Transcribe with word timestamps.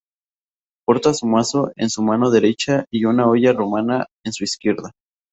Porta 0.83 1.13
su 1.13 1.27
mazo 1.27 1.71
en 1.75 1.91
su 1.91 2.01
mano 2.01 2.31
derecha 2.31 2.85
y 2.91 3.05
una 3.05 3.27
"olla" 3.29 3.53
romana 3.53 4.07
en 4.25 4.33
su 4.33 4.43
izquierda. 4.43 4.93